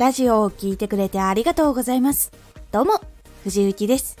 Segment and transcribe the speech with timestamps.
[0.00, 2.32] ラジオを聴いてくれてありがとうございます。
[2.72, 3.02] どうも、
[3.44, 4.16] 藤幸です。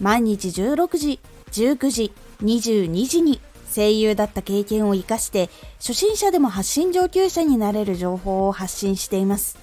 [0.00, 1.20] 毎日16時、
[1.52, 2.12] 19時、
[2.42, 3.40] 22時に
[3.72, 5.48] 声優だった経験を活かして
[5.78, 9.58] 初心者でも発信上級者になれる情報を発信しています。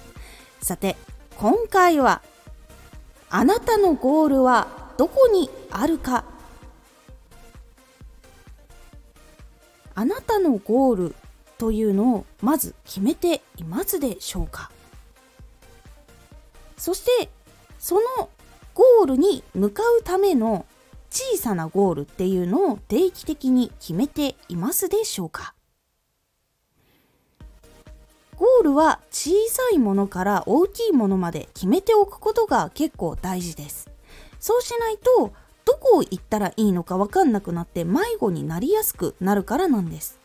[0.62, 0.96] さて、
[1.36, 2.22] 今回は
[3.28, 4.66] あなたのゴールは
[4.96, 6.24] どこにあるか？
[9.94, 11.14] あなたのゴール
[11.58, 14.70] というのをまず決めていますでしょうか？
[16.80, 17.28] そして
[17.78, 18.30] その
[18.72, 20.64] ゴールに向かうための
[21.10, 25.54] 小さなゴールっていうのを定期的に決めていますでしょうか？
[28.36, 33.90] ゴールは小さいものから大きいものまで決めておくことが結構大事です。
[34.38, 35.34] そうしないと
[35.66, 40.18] どこを行ったらいいのかわかんなくなって迷子になりやすくなるからなんです。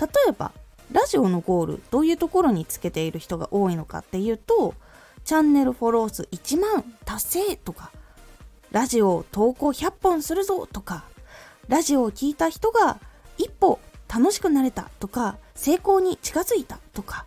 [0.00, 0.50] 例えば
[0.92, 4.74] ラジオのゴールどういうところにつけている人が多いのかっていうと
[5.24, 7.90] チャンネルフォロー数1万達成とか
[8.70, 11.04] ラジオを投稿100本するぞとか
[11.68, 13.00] ラジオを聴いた人が
[13.38, 17.26] 一歩楽しくなれたとか成功に近づいたとか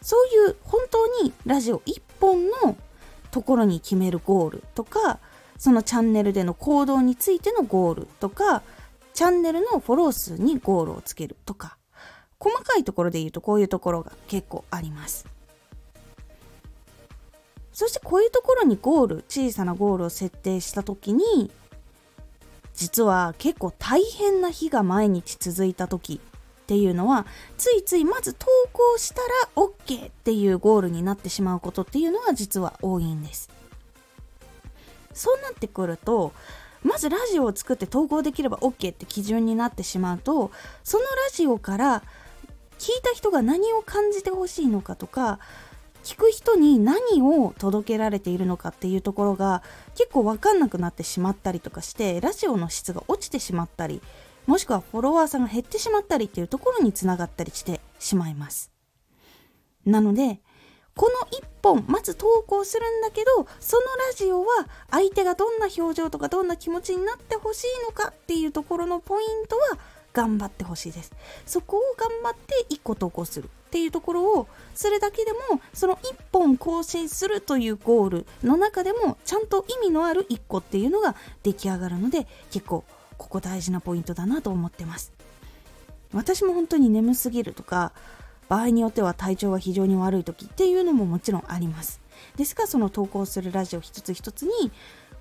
[0.00, 2.76] そういう本当にラジオ1本の
[3.30, 5.18] ところに決めるゴールとか
[5.58, 8.62] そのチャンネルでの行動についてのゴールとか
[9.12, 11.77] チャンネルのフォロー数にゴールをつけるとか
[12.40, 15.26] 細かいところで言うとこういうところが結構あります。
[17.72, 21.48] そしてこういうところにゴール小さなゴールを設定した時に
[22.74, 26.20] 実は結構大変な日が毎日続いた時
[26.62, 27.24] っていうのは
[27.56, 33.48] ついついまず投稿したら OK っていうゴールになってしまうことっていうのは実は多いんです。
[35.14, 36.32] そうなってくると
[36.82, 40.50] まずラジオを作って投稿できれば OK って基準になってしまうと
[40.84, 42.02] そのラジオから
[42.78, 45.38] 聞いた人が何を感じてほしいのかとか
[46.04, 49.62] 聞く人に何を届けられているのかっていうところが
[49.94, 54.00] 結構分かんなくなってしまったりとかしてラジオの質が落ちてしまったり
[54.46, 58.70] もしくはフォロワーさんが減ってしまったりっていうところにつながったりしてしまいます。
[59.84, 60.40] なので
[60.94, 64.46] この1本まず投稿するんだけどそのラジオは
[64.90, 69.78] 相手がどんな表情とかどんな気持ちになってほしいのかっていうところのポイントは
[70.18, 71.12] 頑張ってほしいです。
[71.46, 75.38] そこを頑張って1個投稿するっていうところをするだけでも
[75.72, 75.98] その1
[76.32, 81.14] 本更新するというゴールの中でもちゃんと意味のある1個っていうのが
[81.44, 82.82] 出来上がるので結構
[83.16, 85.12] ここ大事なポイントだなと思ってます。
[86.12, 87.92] 私も本当に眠すぎるとか
[88.48, 92.00] 場合によっては体調が非常に悪い時っていうのももちろんあります。
[92.36, 94.72] ですがその投稿するラジオ一つ一つに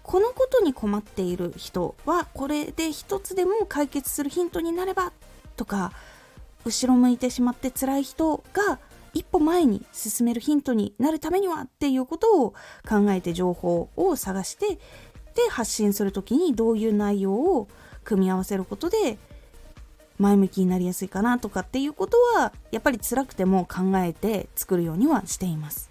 [0.08, 5.12] このことに困っている人はこれで一つでも解決するヒントになれば
[5.58, 5.92] とか
[6.64, 8.80] 後ろ向いてしまって辛い人が
[9.14, 12.52] 一歩前に進めるヒントになるためにはっていうことを
[12.88, 14.76] 考えて情報を探して
[15.36, 17.68] で発信する時にどういう内容を
[18.06, 19.18] 組み合わせることで
[20.18, 25.90] 前向きになりやすいかなとかっていうことはやっぱり辛くても考えて作るようにはしています。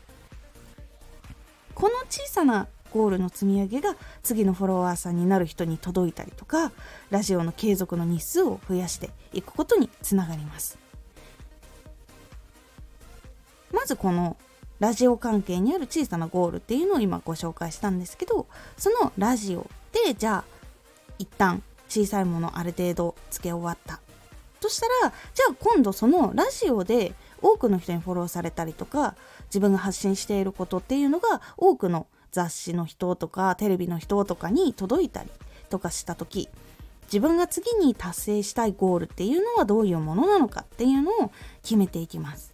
[1.75, 6.73] この小さなゴールの積み上げが次のフォロワーさんになる人に届いたりとか
[7.11, 10.79] ラジオの継続の日数を増やしていくことにつながります。
[13.73, 14.37] まずこの
[14.79, 20.45] ラジオ関係にある小さなゴールっていうのを今ご紹介したんですけどそのラジオでじゃあ
[21.19, 24.01] 一旦小さいものある程度つけ終わった。
[24.61, 29.15] としたらじゃあ今度そのラジオで多くの人にフォローされたりとか
[29.47, 35.31] 自分が発信していることっていうのが多くの雑誌の人とかテレビの人とかに届いたり
[35.71, 36.51] とかした時
[37.05, 41.31] 自分が次に達成したいゴールっていうのはどういうものなのかっていうのを
[41.63, 42.53] 決めていきます。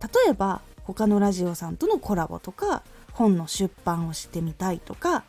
[0.00, 5.24] 例えば他のラジオさんとのコラボとか本の出版をしてみたいとか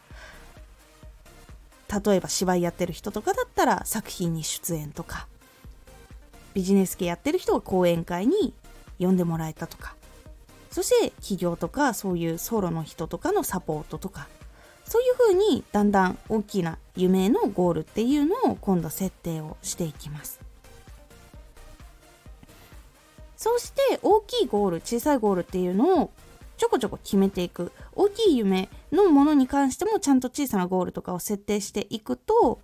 [2.06, 5.28] 例えば芝居やってる人とかだったら作品に出演とか
[6.54, 8.54] ビジネス系やってる人は講演会に
[9.00, 9.96] 呼んでもらえたとか
[10.72, 14.28] そして企業とかそういうソロの人とかのサポートとか
[14.86, 20.40] そういうふうにだんだん大きな夢のゴールっていうのを今度設定をしていきます。
[23.36, 26.12] そうして大きいゴール小さいゴールっていうのを
[26.58, 27.72] ちょこちょこ決めていく。
[27.94, 32.60] 大きい夢のものに関してもちゃんと小さなゴールとかを設定していくと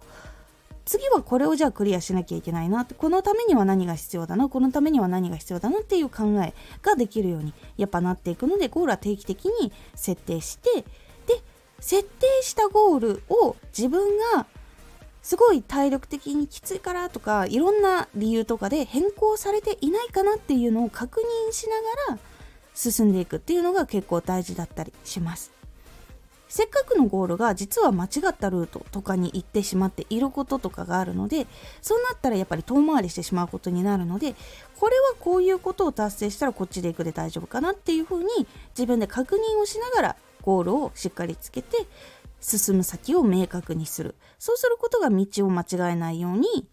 [0.86, 10.82] 次はこれをじゃあクリアしなきゃいけないなこのためには何が必要だなこのためには何が必要だなっていう考えができるようにやっぱなっていくのでゴールは定期的に設定して
[11.26, 11.42] で
[11.80, 14.46] 設定したゴールを自分が
[15.22, 22.20] すごい体力的にきついからとかいろんな理由とかで変更されていないかなっていうのを確認しながら
[22.76, 25.52] 進んでいくっていうのが結構大事だったりします。
[26.54, 31.48] せっかくのゴールが実は間違ったルートとかに行ってしまっていることとかがあるので
[31.82, 34.36] そうなったらやっぱり遠回りしてしまうことになるので
[34.78, 38.28] これはこういうことを達成したらこっちで行くで大丈夫かなっていうふうに
[38.78, 41.88] 自分で確認をしながらゴールをしっかりつけて
[42.40, 44.14] 進む先を明確にする。
[44.38, 46.68] そうすることが道を間違えないように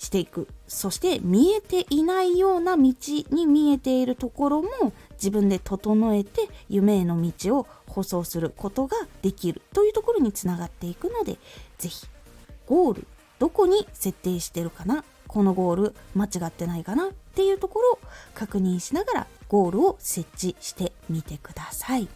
[0.00, 0.48] していく。
[0.66, 2.94] そして見えていないような道
[3.30, 4.68] に見えているところも
[5.12, 9.60] 自分で整えて夢への道を舗装することができる。
[9.74, 11.38] というところにつながっていくので
[11.76, 12.06] 是非
[12.66, 13.06] ゴール
[13.38, 15.04] どこに設定してるかな？
[15.28, 17.08] このゴール間違ってないかな？
[17.08, 17.98] っていうところを
[18.34, 22.08] 確認しながらゴールを設置してみてください。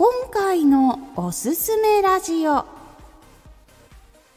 [0.00, 2.64] 今回のおすすめラジオ。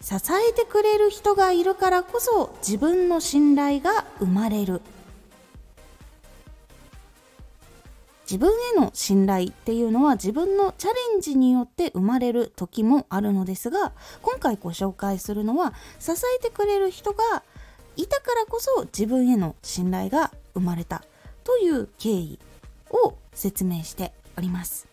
[0.02, 0.16] 支
[0.50, 4.82] えてくれる人がいるからこそ自分の信頼が生まれる。
[8.30, 17.42] 自分への信頼っていうのは自分のチャレンジによって生まれる時もあるのですが今回ご紹介するのは支えてくれる人が
[17.96, 21.06] いたからこそ自分への信頼が生まれた
[21.46, 22.38] という経緯
[22.90, 24.93] を説明しております。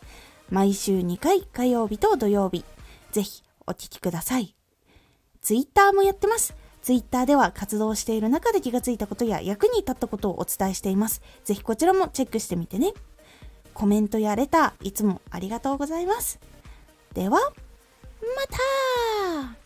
[0.51, 2.65] 毎週2回火曜日と土曜日
[3.11, 4.55] ぜひお聴きください。
[5.41, 6.55] ツイッターもやってます。
[6.81, 11.21] ツイッターでは活動している中で気がついたことや役に立ったことをお伝えしています。
[11.43, 12.93] ぜひこちらもチェックしてみてね。
[13.73, 16.39] コメントやレター、いつもありがとうございます。
[17.13, 17.47] では、ま
[19.53, 19.60] た